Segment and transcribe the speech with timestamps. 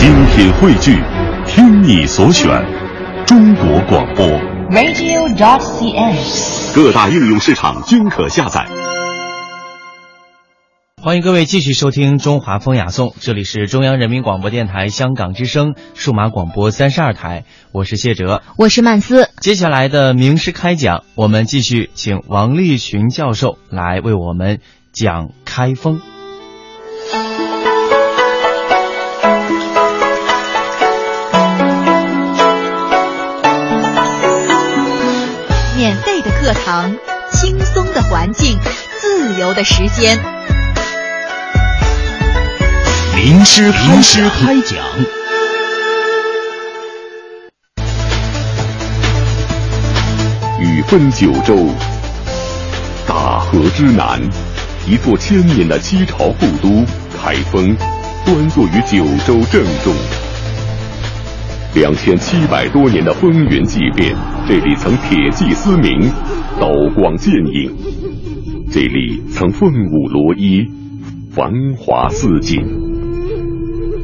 [0.00, 0.98] 精品汇聚，
[1.46, 2.48] 听你所选，
[3.26, 4.26] 中国广播。
[4.70, 6.16] radio.cn。
[6.74, 8.66] 各大应用市场均可下载。
[11.02, 19.28] 欢迎各位继续收听《中华风雅颂》，这里是中央人民广播电台香港之声数码广播三十二台，我是谢哲，我是曼斯。
[19.42, 24.60] 接下来的名师开讲，我们继续请王立群教授来为我们
[24.94, 26.00] 讲开封。
[36.50, 36.92] 课堂，
[37.30, 38.58] 轻松的环境，
[38.98, 40.18] 自由的时间。
[43.14, 44.76] 名师名师开讲。
[50.58, 51.68] 雨分九州，
[53.06, 54.20] 大河之南，
[54.88, 56.84] 一座千年的七朝故都
[57.16, 57.76] 开封，
[58.26, 59.94] 端坐于九州正中。
[61.72, 64.12] 两千七百多年的风云际变，
[64.48, 66.12] 这里曾铁骑嘶鸣，
[66.60, 67.70] 刀光剑影；
[68.70, 70.66] 这里曾凤舞罗衣，
[71.30, 72.60] 繁华似锦。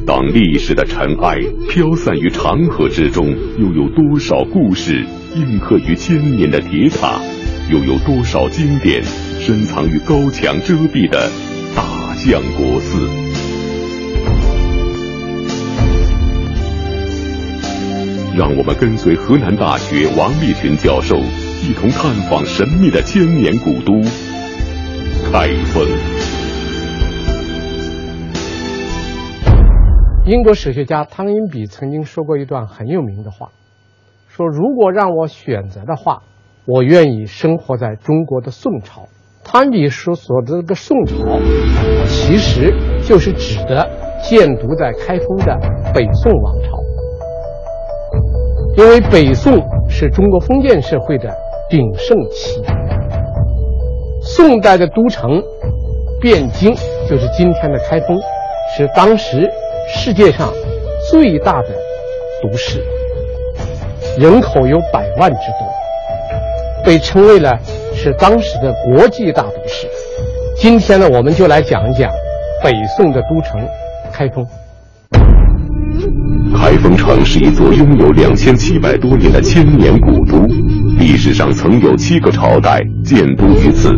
[0.07, 1.37] 当历史的尘埃
[1.69, 3.27] 飘散于长河之中，
[3.59, 5.05] 又有多少故事
[5.35, 7.21] 印刻于千年的铁塔？
[7.71, 11.29] 又有多少经典深藏于高墙遮蔽的
[11.75, 13.07] 大相国寺？
[18.35, 21.17] 让我们跟随河南大学王立群教授，
[21.63, 23.93] 一同探访神秘的千年古都
[25.29, 25.85] 开封。
[30.25, 33.49] 英国史学家汤因比曾经说过一段很有名的话，
[34.27, 36.21] 说如果让我选择的话，
[36.65, 39.07] 我愿意生活在中国的宋朝。
[39.43, 41.39] 汤因比所说的这个宋朝，
[42.07, 43.89] 其实就是指的
[44.21, 45.57] 建都在开封的
[45.93, 46.77] 北宋王朝。
[48.77, 51.33] 因为北宋是中国封建社会的
[51.69, 52.63] 鼎盛期，
[54.21, 55.43] 宋代的都城
[56.21, 56.73] 汴京
[57.09, 58.17] 就是今天的开封，
[58.73, 59.51] 是当时
[59.89, 60.53] 世界上
[61.11, 61.67] 最大的
[62.41, 62.81] 都市，
[64.17, 67.59] 人口有百万之多，被称为了
[67.93, 69.89] 是当时的国际大都市。
[70.55, 72.09] 今天呢，我们就来讲一讲
[72.63, 73.59] 北宋的都城
[74.13, 74.47] 开封。
[76.55, 80.37] 开封城是一座拥有两千七百多年的千年古都，
[80.97, 83.91] 历史上曾有七个朝代建都于此。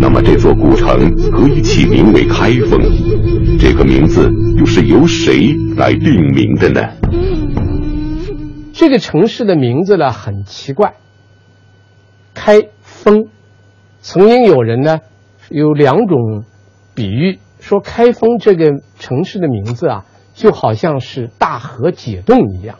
[0.00, 2.80] 那么这座古城何以起名为开封？
[3.58, 6.80] 这个名字又是由谁来定名的呢？
[8.72, 10.94] 这个城市的名字呢很奇怪，
[12.34, 13.26] 开封。
[14.00, 15.00] 曾经有人呢
[15.50, 16.44] 有两种
[16.94, 20.04] 比喻，说开封这个城市的名字啊。
[20.38, 22.78] 就好像是大河解冻一样，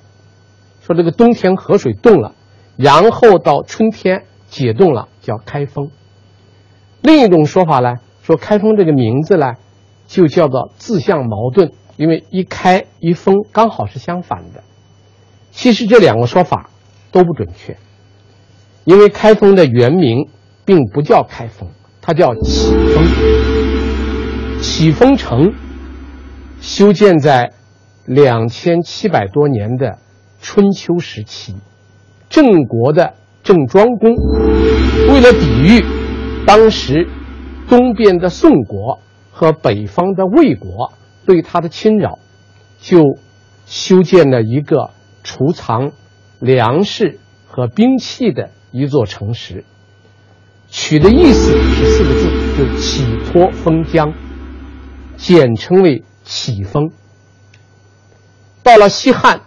[0.80, 2.36] 说这个冬天河水冻了，
[2.76, 5.91] 然后到春天解冻了，叫开封。
[7.02, 9.54] 另一种说法呢，说开封这个名字呢，
[10.06, 14.62] 就叫做自相矛盾，因为一开一封刚好是相反的。
[15.50, 16.70] 其实这两个说法
[17.10, 17.76] 都不准确，
[18.84, 20.28] 因为开封的原名
[20.64, 21.68] 并不叫开封，
[22.00, 25.52] 它叫启封，启封城。
[26.60, 27.52] 修建在
[28.04, 29.98] 两千七百多年的
[30.41, 31.56] 春秋时期，
[32.28, 34.14] 郑国的郑庄公
[35.10, 35.84] 为了抵御
[36.47, 37.08] 当时
[37.68, 40.92] 东边的宋国和北方的魏国
[41.26, 42.18] 对他的侵扰，
[42.80, 43.18] 就
[43.66, 44.91] 修建了一个
[45.22, 45.92] 储藏
[46.41, 49.64] 粮食和兵器的一座城池。
[50.68, 54.12] 取的意思是四个字，就起托封疆，
[55.16, 56.04] 简称为。
[56.28, 56.91] 启封。
[58.62, 59.41] 到了西汉，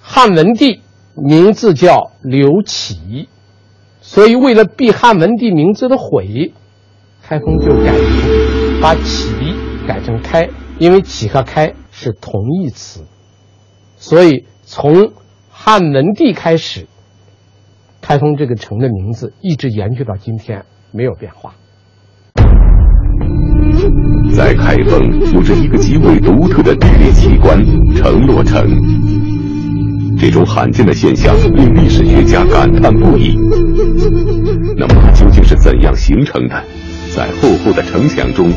[0.00, 0.82] 汉文帝
[1.16, 3.28] 名字叫刘启，
[4.00, 6.54] 所以为了避汉文帝名字的毁，
[7.24, 9.34] 开封就改名，把启
[9.84, 10.48] 改成开，
[10.78, 13.04] 因为启和开是同义词，
[13.96, 15.12] 所以从
[15.50, 16.86] 汉文帝开始，
[18.00, 21.56] 开封这个城的名字一直延续到今天没有变化。
[24.34, 27.64] 在开封有着一个极为独特的地理奇观——
[27.94, 28.66] 城落城。
[30.18, 33.36] 这种罕见的现象令历史学家感叹不已。
[34.76, 36.62] 那么，它究竟是怎样形成的？
[37.14, 38.50] 在厚厚的城墙中，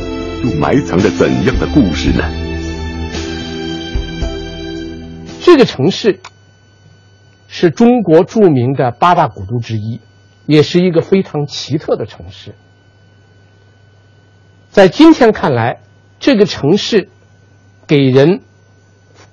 [0.43, 2.23] 又埋藏着怎样的故事呢？
[5.41, 6.19] 这个城市
[7.47, 9.99] 是中国著名的八大古都之一，
[10.45, 12.53] 也是一个非常奇特的城市。
[14.75, 15.77] 在今天看来，
[16.19, 17.07] 这个城市
[17.87, 18.41] 给人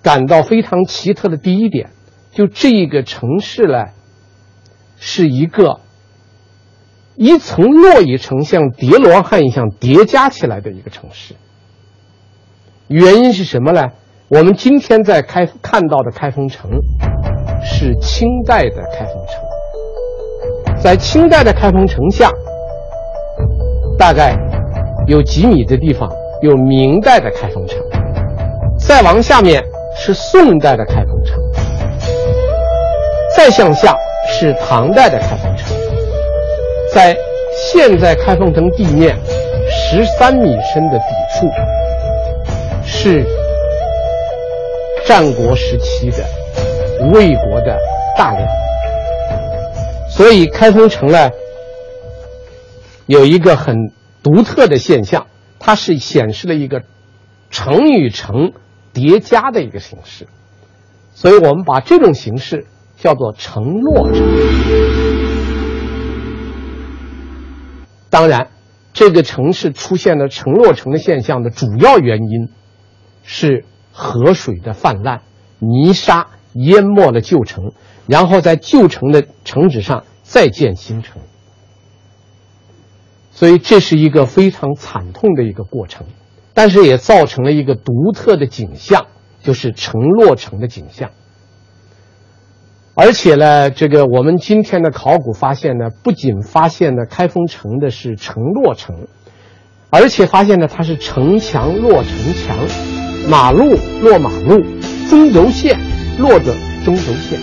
[0.00, 1.90] 感到非常奇特的第一点，
[2.30, 3.86] 就这一个城市呢，
[5.00, 5.80] 是一个
[7.16, 11.34] 一层摞一层像叠罗汉一样叠加起来的一个城市。
[12.86, 13.88] 原因是什么呢？
[14.28, 16.70] 我们今天在开看到的开封城
[17.64, 22.30] 是清代的开封城，在清代的开封城下，
[23.98, 24.36] 大概
[25.06, 26.10] 有几米的地方
[26.42, 27.78] 有明代的开封城，
[28.78, 29.62] 再往下面
[29.96, 31.36] 是宋代的开封城，
[33.36, 33.96] 再向下
[34.28, 35.76] 是唐代的开封城，
[36.92, 37.16] 在
[37.54, 39.16] 现在开封城地面
[39.68, 41.04] 十三米深的底
[41.38, 41.50] 处
[42.84, 43.24] 是。
[45.04, 46.18] 战国时期的
[47.12, 47.76] 魏国的
[48.16, 48.48] 大梁，
[50.08, 51.28] 所以开封城呢
[53.06, 53.76] 有一个很
[54.22, 55.26] 独特的现象，
[55.58, 56.82] 它是显示了一个
[57.50, 58.52] 城与城
[58.92, 60.28] 叠加的一个形式，
[61.12, 62.66] 所以我们把这种形式
[62.96, 64.22] 叫做城落城。
[68.10, 68.48] 当然，
[68.92, 72.48] 这个城市出现了城落城的现象的主要原因
[73.22, 73.64] 是。
[73.94, 75.20] 河水的泛滥，
[75.58, 77.74] 泥沙淹没了旧城，
[78.06, 81.20] 然后在旧城的城址上再建新城，
[83.42, 86.06] 所以这是一个非常惨痛的一个过程，
[86.54, 89.06] 但是也造成了一个独特的景象，
[89.42, 91.10] 就是城落城的景象。
[92.94, 99.08] 而且呢，这个我们今天的考古发现呢，不仅发现了开封城的是城落城，
[99.90, 102.56] 而且发现呢它是城墙落城墙。
[103.28, 104.62] 马路落马路，
[105.10, 105.80] 中轴线
[106.16, 106.54] 落着
[106.84, 107.40] 中轴线，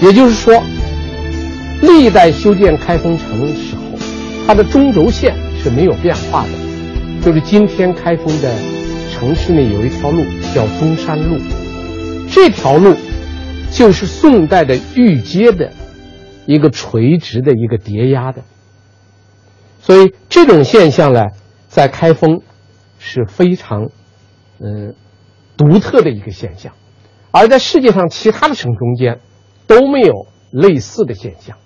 [0.00, 0.60] 也就是说，
[1.82, 3.81] 历代修建开封城的时候，
[4.46, 6.50] 它的中轴线是没有变化的。
[7.22, 8.54] 就是今天开封的
[9.10, 10.22] 城市内有一条路
[10.54, 11.38] 叫中山路，
[12.30, 12.94] 这条路
[13.70, 15.72] 就是宋代的御街的
[16.46, 18.42] 一个垂直的一个叠压的，
[19.80, 21.26] 所以这种现象呢，
[21.68, 22.40] 在开封。
[23.04, 23.88] 是非常，
[24.60, 24.94] 嗯，
[25.56, 26.72] 独特的一个现象，
[27.32, 29.18] 而在世界上其他的城中间
[29.66, 31.56] 都没有类似的现象，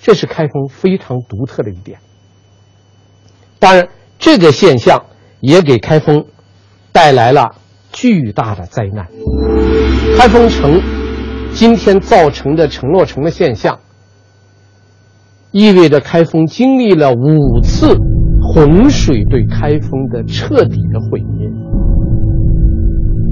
[0.00, 1.98] 这是开封非常独特的一点。
[3.58, 3.86] 当然，
[4.18, 5.04] 这个现象
[5.40, 6.24] 也给开封
[6.92, 7.54] 带来了
[7.92, 9.06] 巨大的灾难。
[10.16, 10.80] 开封城
[11.52, 13.78] 今天造成的城落城的现象，
[15.52, 17.96] 意味着开封经历了五次。
[18.52, 21.46] 洪水对开封的彻底的毁灭，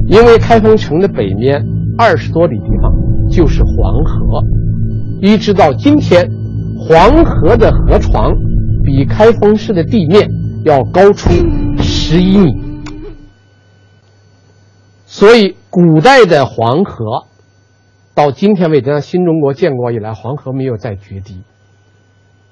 [0.06, 1.60] 因为开封城的北面
[1.96, 2.92] 二十多里地方
[3.28, 4.40] 就是黄河，
[5.20, 6.30] 一直到今天，
[6.88, 8.32] 黄河的河床
[8.82, 10.31] 比开封市的地面
[10.64, 11.29] 要高出
[11.82, 12.50] 十一米，
[15.05, 17.26] 所以古代的黄河
[18.14, 21.43] 到今天为止，新中国建国以来，黄河没有再决堤。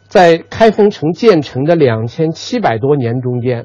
[0.07, 3.65] 在开封城建成的两千七百多年中间，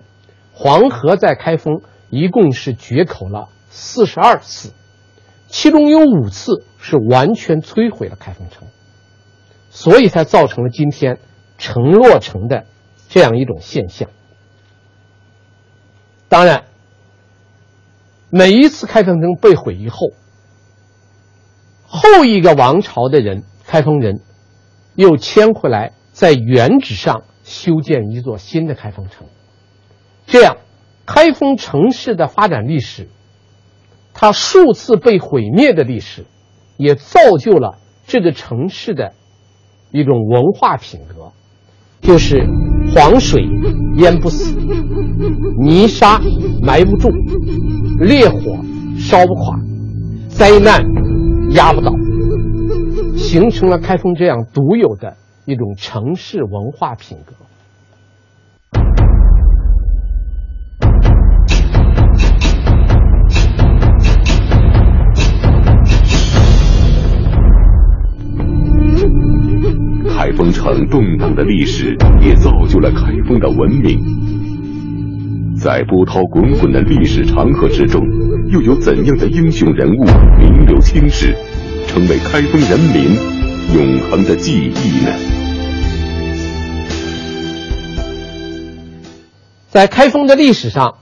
[0.53, 4.71] 黄河在开封一共是决口了四十二次，
[5.49, 8.69] 其中有五次是完全摧毁了开封城，
[9.71, 11.17] 所以才造成了今天
[11.57, 12.65] 城落城的
[13.09, 14.07] 这样一种现象。
[16.29, 16.65] 当然，
[18.29, 20.11] 每一次开封城被毁以后，
[21.87, 24.21] 后一个王朝的人，开封人
[24.93, 25.93] 又迁回来。
[26.13, 29.27] 在原址上修建一座新的开封城，
[30.27, 30.57] 这样，
[31.05, 33.07] 开封城市的发展历史，
[34.13, 36.25] 它数次被毁灭的历史，
[36.75, 39.13] 也造就了这个城市的
[39.91, 41.31] 一种文化品格，
[42.01, 42.45] 就是
[42.93, 43.43] 黄水
[43.95, 44.55] 淹不死，
[45.59, 46.19] 泥沙
[46.61, 47.09] 埋不住，
[47.99, 48.57] 烈火
[48.97, 49.59] 烧不垮，
[50.29, 50.83] 灾难
[51.53, 51.91] 压不倒，
[53.17, 55.17] 形成了开封这样独有的。
[55.45, 57.33] 一种城市文化品格。
[70.21, 73.97] 开封城动荡的历史，也造就了开封的文明。
[75.57, 77.99] 在波涛滚滚的历史长河之中，
[78.51, 80.03] 又有怎样的英雄人物
[80.37, 81.35] 名留青史，
[81.87, 83.17] 成为开封人民？
[83.73, 85.11] 永恒的记忆呢？
[89.69, 90.97] 在开封的历史上，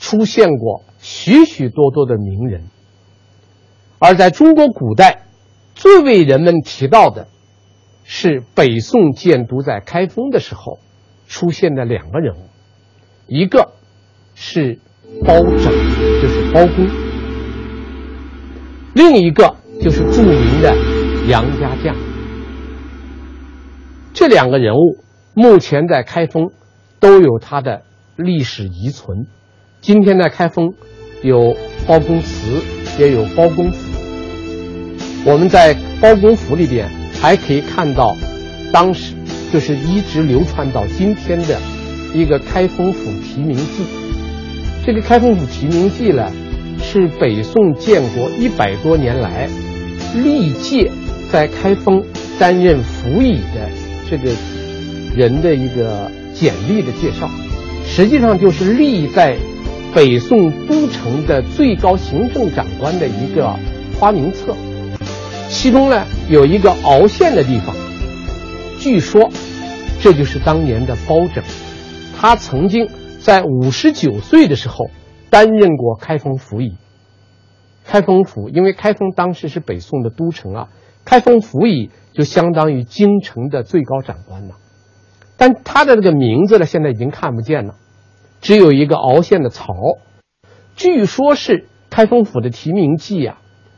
[0.00, 2.62] 出现过许许多多的名人，
[3.98, 5.26] 而在中国古代，
[5.74, 7.28] 最为人们提到的，
[8.08, 10.78] 是北宋建都在开封的时候
[11.26, 12.38] 出现的两个人物，
[13.26, 13.72] 一个
[14.36, 14.78] 是
[15.24, 15.72] 包拯，
[16.22, 16.86] 就是包公；
[18.94, 20.72] 另一个就是著名的
[21.28, 21.96] 杨家将。
[24.14, 24.98] 这两个人物
[25.34, 26.52] 目前在开封
[27.00, 27.82] 都有他的
[28.14, 29.26] 历史遗存。
[29.80, 30.74] 今天在开封
[31.22, 31.56] 有
[31.88, 32.62] 包公祠，
[33.00, 33.92] 也有包公府。
[35.28, 36.88] 我们在包公府里边
[37.20, 38.16] 还可以看到，
[38.72, 39.12] 当时
[39.52, 41.58] 就是一直流传到今天的
[42.14, 43.84] 一个开封府题名记。
[44.84, 46.30] 这个开封府题名记呢，
[46.82, 49.48] 是北宋建国一百多年来
[50.22, 50.90] 历届
[51.32, 52.04] 在开封
[52.38, 53.68] 担任府尹的。
[54.08, 54.30] 这个
[55.16, 57.28] 人的一个简历的介绍，
[57.84, 59.34] 实际上就是历代
[59.92, 63.58] 北宋都城的最高行政长官的一个
[63.98, 64.54] 花名册。
[65.48, 67.74] 其中呢有一个凹陷的地方，
[68.78, 69.30] 据说
[70.00, 71.42] 这就是当年的包拯，
[72.18, 72.88] 他曾经
[73.20, 74.90] 在五十九岁的时候
[75.30, 76.76] 担任过开封府尹。
[77.84, 80.68] 开封府因为开封当时是北宋的都城啊，
[81.04, 81.90] 开封府尹。
[82.16, 84.54] 就相当于京城的最高长官了，
[85.36, 87.74] 但他的这个名字呢，现在已经看不见了，
[88.40, 89.74] 只有一个凹陷的槽。
[90.76, 93.36] 据说是开封府的提名记啊，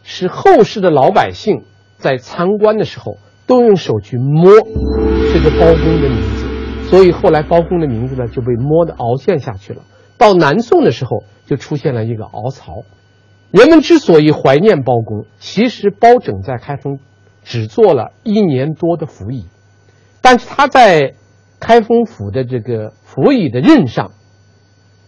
[0.09, 1.65] 是后世的老百姓
[1.99, 4.51] 在参观的时候都用手去摸
[5.35, 9.83] 这个包公的名字，所以后来包公的名字呢就被摸的凹陷下去了。
[10.17, 12.85] 到南宋的时候，就出现了一个凹槽。
[13.51, 16.99] 人们之所以怀念包公，其实包拯在开封。
[17.45, 19.47] 只做了一年多的府尹，
[20.21, 21.15] 但是他在
[21.59, 24.11] 开封府的这个府尹的任上，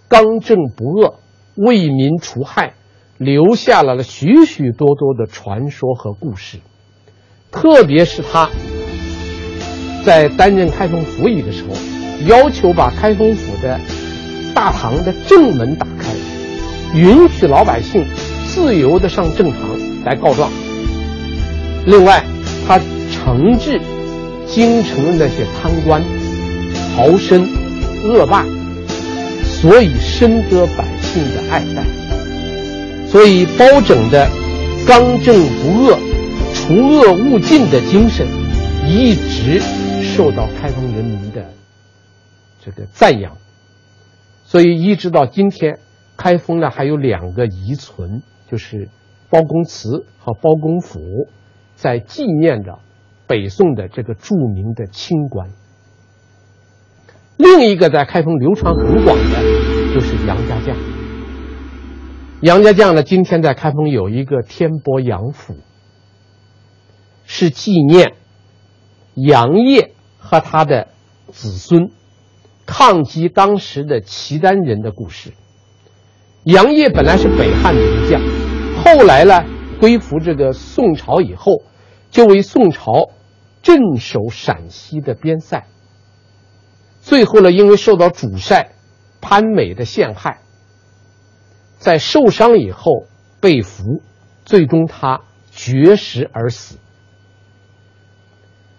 [0.08, 1.14] 刚正不阿，
[1.54, 2.76] 为民除害，
[3.20, 6.56] 留下了许许多多的传说和故事。
[7.50, 8.48] 特别是他
[10.06, 11.74] 在担任开封府尹的时候，
[12.26, 13.78] 要求把开封府的
[14.54, 16.14] 大堂的正门打开，
[16.98, 18.06] 允许老百姓
[18.46, 19.60] 自由的上正堂
[20.06, 20.50] 来告状。
[21.84, 22.24] 另外，
[22.66, 22.78] 他
[23.12, 23.78] 惩治
[24.46, 26.02] 京城的那些贪官、
[26.96, 27.46] 豪绅、
[28.02, 28.46] 恶霸，
[29.44, 32.09] 所以深得百姓的爱戴。
[33.10, 34.28] 所以包拯的
[34.86, 35.98] 刚正不阿、
[36.54, 38.26] 除恶务尽的精神，
[38.86, 39.60] 一直
[40.02, 41.44] 受到开封人民的
[42.64, 43.36] 这个赞扬。
[44.44, 45.80] 所以一直到今天，
[46.16, 48.88] 开封呢还有两个遗存，就是
[49.28, 51.28] 包公祠和包公府。
[51.74, 52.78] 在纪念着
[53.26, 55.48] 北宋的这个著名的清官。
[57.38, 60.99] 另一个在开封流传很广的，就是杨家将。
[62.40, 65.56] 杨家将呢，今天在开封有一个天波杨府，
[67.26, 68.14] 是纪念
[69.14, 70.88] 杨业和他的
[71.30, 71.90] 子孙
[72.64, 75.34] 抗击当时的契丹人的故事。
[76.44, 78.22] 杨业本来是北汉名将，
[78.82, 79.44] 后来呢
[79.78, 81.62] 归服这个宋朝以后。
[82.10, 83.10] 就为宋朝
[83.62, 85.64] 镇守陕西的边塞。
[87.00, 88.72] 最后呢，因为受到主帅
[89.20, 90.40] 潘美的陷害，
[91.80, 93.06] 在受伤以后
[93.40, 94.02] 被俘，
[94.44, 96.76] 最终他绝食而死。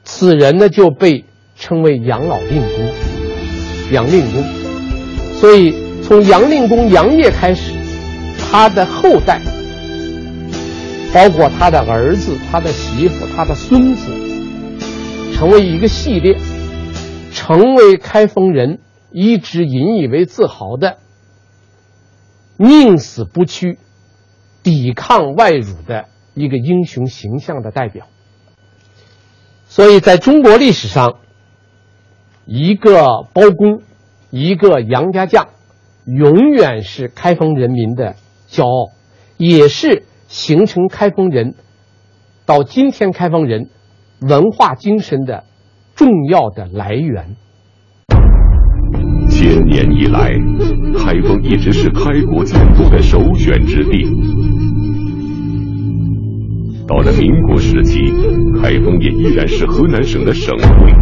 [0.03, 2.93] 此人呢就被称为杨老令公，
[3.91, 4.43] 杨令公。
[5.33, 7.73] 所以从杨令公杨业开始，
[8.39, 9.41] 他的后代。
[11.11, 14.13] 包括他的儿子、他的媳妇、他的孙子，
[15.33, 16.37] 成为一个系列，
[17.33, 18.79] 成为开封人
[19.11, 20.99] 一直引以为自豪的
[22.69, 23.79] 宁死不屈、
[24.63, 28.07] 抵抗外辱的一个英雄形象的代表。
[29.65, 31.17] 所以，在中国历史上，
[32.45, 33.81] 一个包公，
[34.29, 35.49] 一个杨家将，
[36.05, 38.15] 永远是开封人民的
[38.49, 38.91] 骄傲，
[39.37, 40.03] 也是。
[40.31, 41.55] 形成开封人
[42.45, 43.69] 到今天开封人
[44.21, 45.43] 文化精神的
[45.93, 47.35] 重要的来源。
[49.31, 50.29] 千年以来，
[50.99, 54.05] 开封一直是开国建都的首选之地。
[56.87, 57.99] 到了民国时期，
[58.61, 60.93] 开封也依然是河南省的省会。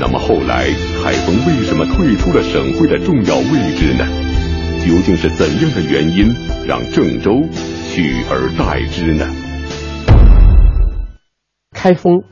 [0.00, 0.64] 那么后来，
[1.04, 4.04] 开封为什么退出了省会的重要位置呢？
[4.84, 6.34] 究竟是怎样的原因
[6.66, 7.42] 让郑州？
[7.90, 9.26] 取而代之呢？
[11.72, 12.22] 开封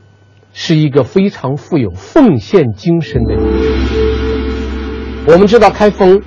[0.53, 3.56] 是一个非常富有奉献精神的城市。
[5.29, 6.21] 我们知道，开封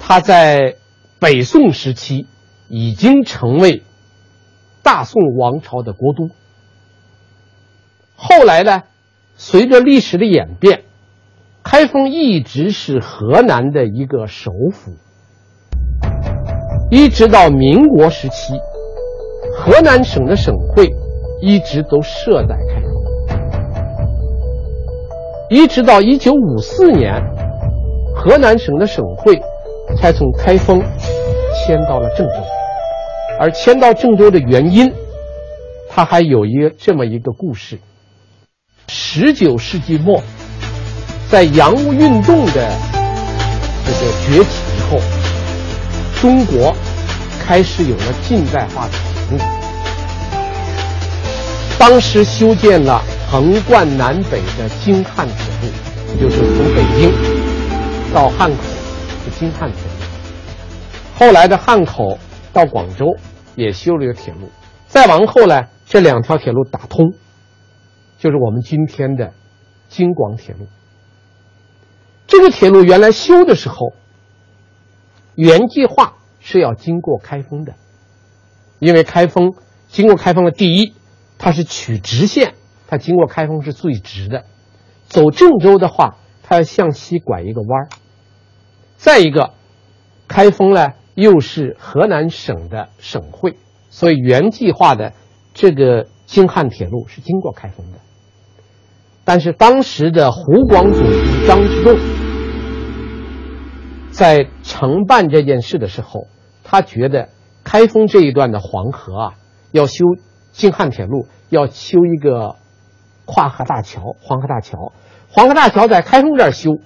[0.00, 0.74] 它在
[1.20, 2.26] 北宋时期
[2.68, 3.84] 已经成为
[4.82, 6.28] 大宋王朝的国都。
[8.16, 8.82] 后来呢，
[9.36, 10.82] 随着历史的演变，
[11.62, 14.96] 开封一直是河南的一个首府。
[16.90, 18.54] 一直到民国时期，
[19.56, 20.90] 河南省的省会
[21.40, 22.92] 一直都设在开封，
[25.50, 27.22] 一直到一九五四年，
[28.26, 29.40] 河南省的省会
[29.96, 30.82] 才从开封
[31.54, 32.34] 迁到了郑州。
[33.38, 34.92] 而迁到郑州的原因，
[35.88, 37.78] 它还有一个这么一个故事：
[38.88, 40.20] 十九世纪末，
[41.30, 42.68] 在洋务运动的
[43.84, 44.98] 这个崛起以后，
[46.20, 46.74] 中国
[47.40, 49.44] 开始有了近代化的铁路。
[51.78, 57.35] 当时修建了横贯南北的京汉铁路，就是从北京
[58.16, 58.56] 到汉口
[59.22, 61.18] 是京汉铁路。
[61.18, 62.18] 后来的汉口
[62.50, 63.14] 到广州
[63.54, 64.48] 也修了一个铁路，
[64.88, 67.12] 再往后呢，这两条铁路打通，
[68.16, 69.34] 就是我们今天的
[69.90, 70.66] 京广铁路。
[72.26, 73.92] 这个铁路原来修的时候，
[75.34, 77.74] 原计划是要经过开封的，
[78.78, 79.52] 因为开封
[79.88, 80.94] 经过开封的第一，
[81.36, 82.54] 它是取直线，
[82.86, 84.44] 它经过开封是最直的；
[85.06, 87.88] 走郑州的话，它要向西拐一个弯儿。
[88.96, 89.52] 再一个，
[90.28, 93.56] 开封呢又是河南省的省会，
[93.90, 95.12] 所以原计划的
[95.54, 97.98] 这个京汉铁路是经过开封的。
[99.24, 101.98] 但是当时的湖广总督张之洞
[104.10, 106.26] 在承办这件事的时候，
[106.64, 107.28] 他觉得
[107.64, 109.34] 开封这一段的黄河啊，
[109.72, 110.04] 要修
[110.52, 112.56] 京汉铁路，要修一个
[113.24, 114.92] 跨河大桥——黄河大桥。
[115.28, 116.78] 黄河大桥在开封这儿修，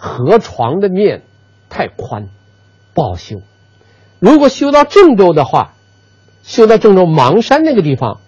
[0.00, 1.22] 河床的面
[1.68, 2.28] 太宽，
[2.94, 3.42] 不好修。
[4.20, 5.74] 如果修到郑州的话，
[6.44, 8.20] 修到郑州邙山那个地方，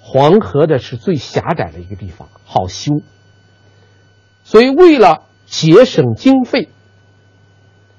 [0.00, 3.00] 黄河的是最狭窄的一个地方，好修。
[4.42, 6.68] 所以为了节省经费，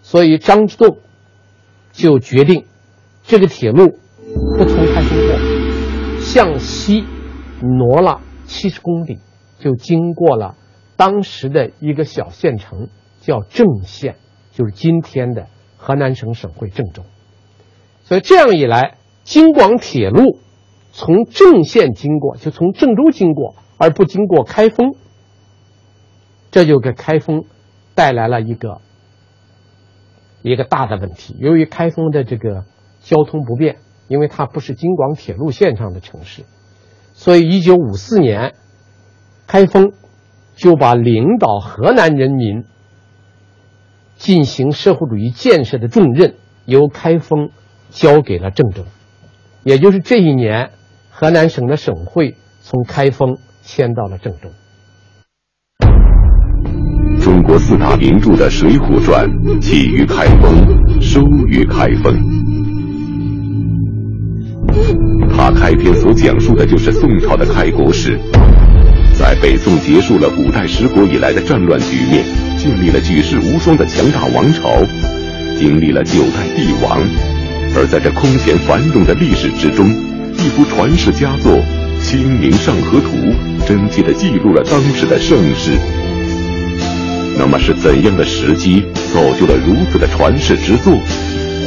[0.02, 0.98] 所以张之洞
[1.94, 2.66] 就决定
[3.24, 3.98] 这个铁路
[4.58, 7.06] 不从开封过，向西
[7.62, 9.20] 挪了七十公里，
[9.58, 10.56] 就经过了
[11.00, 12.90] 当时的一个小县城，
[13.22, 14.18] 叫郑县，
[14.52, 17.04] 就是今天的河南省省会郑州。
[18.04, 20.42] 所以这样一来，京广铁路
[20.92, 24.94] 从郑县经过，就从郑州经过，而不经过开封，
[26.52, 27.46] 这就给开封
[27.96, 28.82] 带来了一个
[30.42, 31.34] 一个大的问题。
[31.40, 32.66] 由于开封的这个
[33.00, 33.78] 交通不便，
[34.10, 36.44] 因为它不是京广铁路线上的城市，
[37.14, 38.54] 所以一九五四年，
[39.48, 39.94] 开封
[40.60, 42.66] 就把领导河南人民
[44.18, 47.50] 进行社会主义建设的重任由开封
[47.90, 48.84] 交给了郑州。
[49.64, 50.72] 也就是这一年，
[51.10, 54.50] 河南省的省会从开封迁到了郑州。
[57.22, 59.26] 中国四大名著的《水浒传》
[59.62, 62.16] 起于开封，收于开封。
[65.36, 68.20] 它开篇所讲述的就是宋朝的开国史，
[69.20, 72.24] 在北宋结束了古代十国以来的战乱局面，
[72.58, 74.72] 建立了举世无双的强大王朝，
[75.60, 76.98] 经历了九代帝王。
[77.76, 79.90] 而在这空前繁荣的历史之中，
[80.38, 81.52] 一幅传世佳作
[82.02, 83.18] 《清明上河图》
[83.68, 85.72] 真切地记录了当时的盛世。
[87.38, 90.94] 那么是怎样的时机造就了如此的传世之作？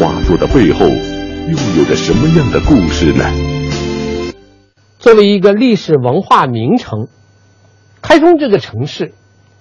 [0.00, 3.26] 画作的背后又有着什么样的故事呢？
[4.98, 7.08] 作为一个历史文化名城，
[8.02, 9.14] 开封这个城市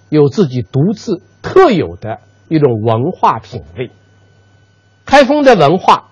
[0.09, 3.91] 有自己独自特有的一种文化品味。
[5.05, 6.09] 开封的文化。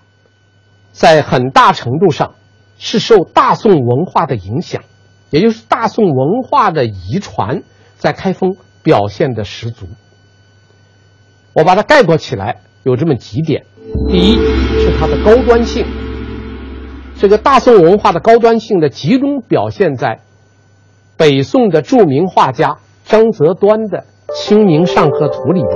[0.92, 2.34] 在很大程度上
[2.76, 4.82] 是受大宋文化的影响，
[5.30, 7.62] 也就是大宋文化的遗传
[7.96, 9.86] 在开封表现的十足。
[11.52, 13.64] 我把它概括起来有这么几点：
[14.08, 15.86] 第一是它的高端性，
[17.16, 20.22] 这个大宋文化的高端性的集中表现在
[21.20, 23.98] 北宋的著名画家张择端的
[24.34, 25.70] 《清明上河图》里面。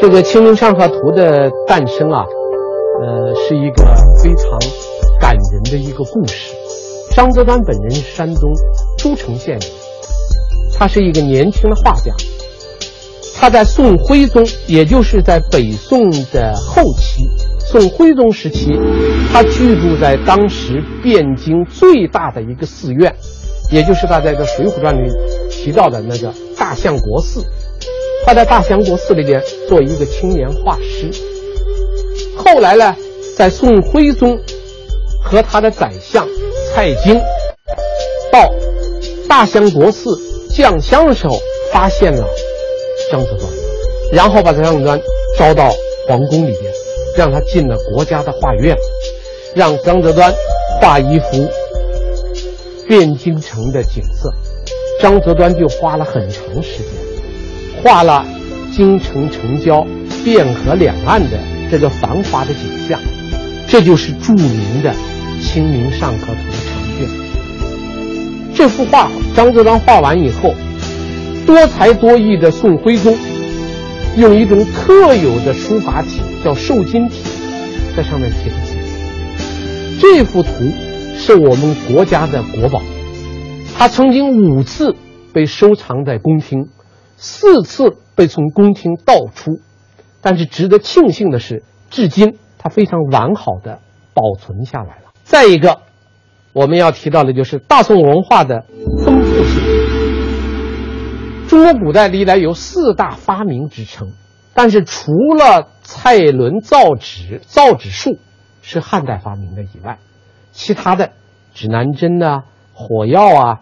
[0.00, 2.24] 这个《清明上河图》的诞生啊。
[3.02, 3.84] 呃，是一个
[4.22, 4.58] 非常
[5.20, 6.54] 感人的一个故事。
[7.14, 8.50] 张择端本人是山东
[8.96, 9.70] 诸城县人，
[10.78, 12.10] 他是一个年轻的画家。
[13.36, 18.80] 他在宋徽宗，也就是在北宋的后期，宋徽宗时期，
[19.30, 23.14] 他居住在当时汴京最大的一个寺院，
[23.70, 25.10] 也就是他在这《水浒传》里
[25.50, 27.44] 提到的那个大相国寺。
[28.26, 31.10] 他在大相国寺里边做一个青年画师。
[32.36, 32.96] 后来呢，
[33.36, 34.38] 在宋徽宗
[35.22, 36.26] 和他的宰相
[36.72, 37.20] 蔡京
[38.32, 38.50] 到
[39.28, 40.18] 大相国寺
[40.54, 41.38] 降香的时候，
[41.72, 42.26] 发现了
[43.10, 43.50] 张择端，
[44.12, 45.00] 然后把张择端
[45.38, 45.70] 招到
[46.08, 46.72] 皇宫里边，
[47.16, 48.76] 让他进了国家的画院，
[49.54, 50.32] 让张择端
[50.80, 51.46] 画一幅
[52.88, 54.32] 汴京城的景色。
[55.00, 58.24] 张择端就花了很长时间，画了
[58.74, 59.86] 京城城郊、
[60.24, 61.38] 汴河两岸的
[61.70, 62.98] 这个繁华的景象。
[63.66, 64.90] 这就是著名的
[65.42, 66.32] 《清明上河图》
[66.68, 67.08] 长卷。
[68.54, 70.54] 这幅画张择端画完以后，
[71.44, 73.18] 多才多艺的宋徽宗
[74.16, 77.24] 用一种特有的书法体，叫瘦金体，
[77.96, 78.76] 在上面题了字。
[80.00, 80.50] 这幅图
[81.16, 82.82] 是我们国家的国宝，
[83.76, 84.94] 它曾经五次
[85.32, 86.68] 被收藏在宫廷，
[87.16, 89.60] 四次被从宫廷盗出，
[90.20, 92.38] 但是值得庆幸的是，至今。
[92.58, 93.80] 它非常完好的
[94.14, 95.12] 保存下来了。
[95.22, 95.80] 再一个，
[96.54, 98.64] 我们要提到的就是大宋文化的
[99.04, 99.62] 丰富性。
[101.46, 104.12] 中国古代历来有四大发明之称，
[104.54, 108.18] 但是除了蔡伦造纸、造纸术
[108.62, 109.98] 是汉代发明的以外，
[110.54, 111.10] 其他的
[111.52, 113.60] 指南针啊、火药啊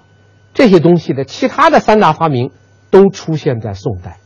[0.52, 2.50] 这些东西的其他的三大发明
[2.90, 4.18] 都出现在宋代。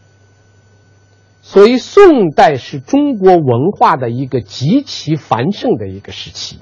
[1.43, 6.59] 所以，宋代是中国文化的一个极其繁盛的一个时期。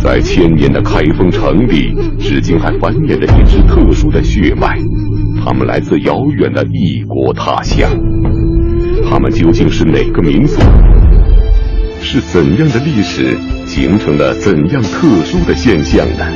[0.00, 4.78] 在千年的开封城里，至今还繁衍着一支特殊的血脉，
[5.44, 7.90] 他们来自遥远的异国他乡。
[9.10, 10.60] 他们究竟是哪个民族？
[12.00, 16.26] 是怎样的历史形成了怎样特殊的现象呢？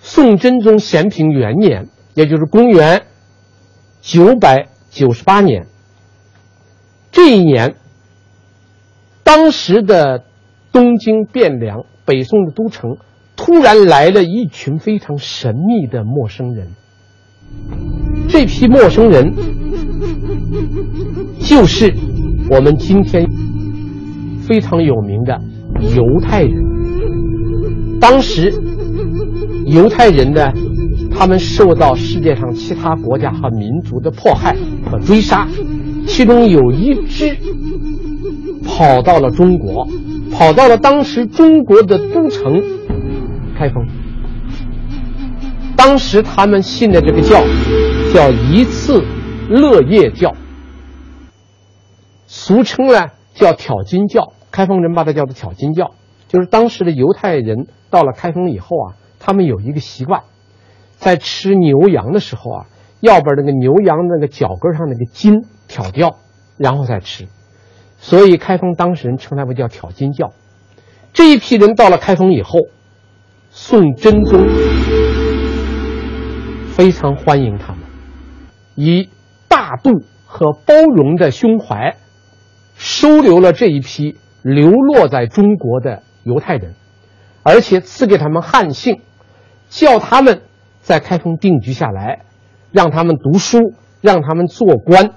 [0.00, 1.88] 宋真宗咸平元年。
[2.12, 3.02] 也就是公元
[4.02, 5.68] 九百九十八年，
[7.12, 7.76] 这一年，
[9.22, 10.24] 当时的
[10.72, 12.96] 东京汴梁，北宋的都城，
[13.36, 16.72] 突然来了一群非常神秘的陌生人。
[18.28, 19.32] 这批陌生人，
[21.40, 21.94] 就是
[22.50, 23.24] 我们今天
[24.46, 25.40] 非常有名的
[25.96, 26.52] 犹太人。
[28.00, 28.52] 当时，
[29.66, 30.52] 犹太人的。
[31.12, 34.56] 他们受到世界上其他国家和民族的迫害
[34.90, 35.46] 和追杀，
[36.06, 37.36] 其中有一支
[38.64, 39.86] 跑到了中国，
[40.30, 42.62] 跑到了当时中国的都城
[43.58, 43.86] 开封。
[45.76, 47.42] 当时他们信的这个教
[48.14, 49.04] 叫一次
[49.50, 50.34] 乐业教，
[52.50, 54.32] 俗称呢叫挑金教。
[54.50, 55.92] 开封人把它叫做挑金教，
[56.26, 60.22] 就是当时的犹太人到了开封以后啊，他们有一个习惯。
[60.96, 62.66] 在吃牛羊的时候啊，
[62.98, 66.16] 要把那个牛羊那个脚跟上那个筋挑掉，
[66.56, 67.28] 然后再吃。
[67.98, 70.32] 所以开封当事人称他们叫挑筋教。
[71.12, 72.58] 这一批人到了开封以后，
[73.50, 74.48] 宋真宗
[76.72, 77.82] 非常欢迎他们，
[78.74, 79.08] 以
[79.46, 79.92] 大度
[80.26, 81.94] 和包容的胸怀
[82.80, 86.74] 收留了这一批流落在中国的犹太人，
[87.42, 89.02] 而且赐给他们汉姓，
[89.68, 90.40] 叫他们。
[90.82, 92.24] 在开封定居下来，
[92.72, 95.10] 让他们读书，让他们做官。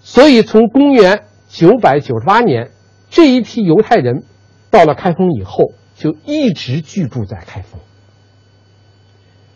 [0.00, 2.70] 所以，从公元九百九十八年，
[3.10, 4.22] 这一批犹太人
[4.70, 7.80] 到了开封以后，就一直居住在开封，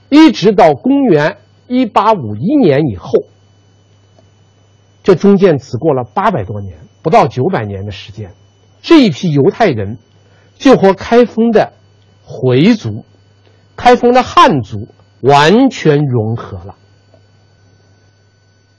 [0.09, 1.37] 一直到公元
[1.69, 3.13] 一八五一年以后。
[5.07, 8.33] 这中间只过了八百多年，不到九百年的时间，
[8.83, 9.99] 这一批犹太人
[10.57, 11.75] 就和开封的
[12.25, 13.05] 回族。
[13.77, 14.89] 开封的汉族
[15.21, 16.75] 完全融合了。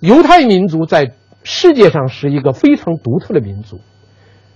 [0.01, 1.13] 犹太民族在
[1.43, 3.79] 世界上是一个非常独特的民族，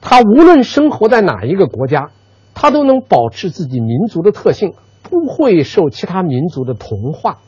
[0.01, 2.09] 他无论生活在哪一个国家，
[2.53, 7.39] 他都能保持自己民族的特性，不会受其他民族的同化。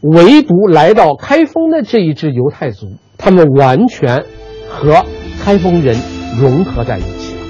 [0.00, 2.88] 唯独来到开封的这一支犹太族，
[3.24, 4.22] 他们完全
[4.68, 5.02] 和
[5.40, 5.96] 开封人
[6.38, 7.40] 融合在一起了。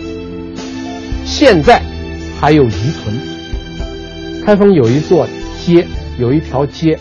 [1.25, 1.83] 现在
[2.41, 3.17] 还有遗存。
[4.45, 5.27] 开封有一座
[5.59, 7.01] 街，有一条街，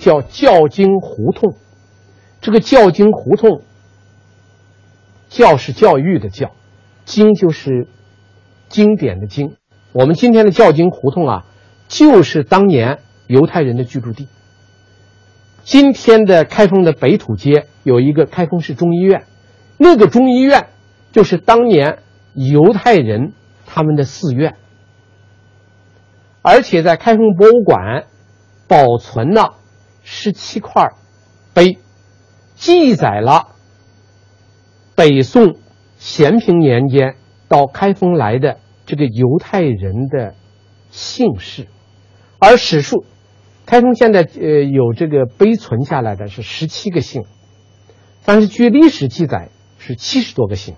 [0.00, 1.54] 叫教经胡同。
[2.40, 3.62] 这个教经胡同，
[5.28, 6.50] 教是教育的教，
[7.04, 7.86] 经就是
[8.68, 9.52] 经典的经。
[9.92, 11.44] 我们今天的教经胡同啊，
[11.86, 14.26] 就是当年犹太人的居住地。
[15.68, 19.26] 今天的开封的北土街有一个开封市中医院，
[19.76, 20.68] 那个中医院
[21.12, 21.98] 就是当年
[22.32, 23.34] 犹太人
[23.66, 24.56] 他们的寺院。
[26.40, 28.06] 而且在开封博物馆
[28.66, 29.56] 保存了
[30.02, 30.92] 十七块
[31.52, 31.76] 碑，
[32.54, 33.48] 记载了
[34.94, 35.56] 北宋
[35.98, 40.32] 咸平年间到开封来的这个犹太人的
[40.88, 41.66] 姓氏。
[42.38, 43.04] 而史书，
[43.68, 47.24] 开封现在呃有这个碑存下来的是十七个姓，
[48.24, 50.76] 但是据历史记载是七十多个姓。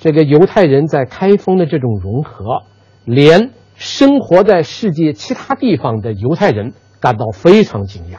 [0.00, 2.64] 这个犹太人在开封的这种融合，
[3.04, 8.18] 连生活在世界其他地方的犹太人感到非常惊讶，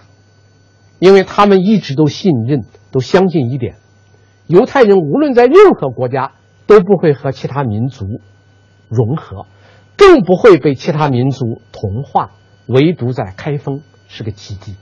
[0.99, 2.61] 因为他们一直都信任、
[2.93, 3.75] 都相信一点：
[4.47, 6.31] 犹太人无论在任何国家
[6.65, 8.05] 都不会和其他民族
[8.87, 9.47] 融合，
[9.97, 12.31] 更不会被其他民族同化，
[12.67, 14.75] 唯独在开封是个奇迹。